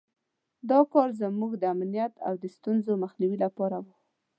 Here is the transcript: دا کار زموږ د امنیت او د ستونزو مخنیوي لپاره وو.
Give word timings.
دا 0.69 0.79
کار 0.93 1.09
زموږ 1.21 1.51
د 1.57 1.63
امنیت 1.73 2.13
او 2.27 2.33
د 2.41 2.45
ستونزو 2.55 2.91
مخنیوي 3.03 3.37
لپاره 3.45 3.77
وو. 3.85 3.93